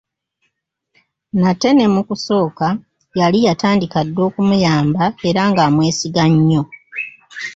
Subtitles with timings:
[1.41, 2.67] Nate ne mu kusooka
[3.19, 6.63] yali yatandika dda okumuyamba era nga amwesiga nnyo.